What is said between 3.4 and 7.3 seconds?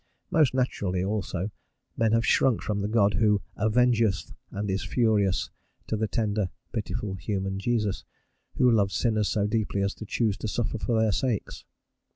"avengeth and is furious" to the tender, pitiful,